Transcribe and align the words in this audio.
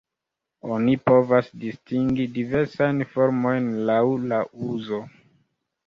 Oni 0.77 0.95
povas 1.09 1.51
distingi 1.65 2.27
diversajn 2.39 3.07
formojn 3.13 3.71
laŭ 3.91 4.03
la 4.33 4.45
uzo. 4.75 5.07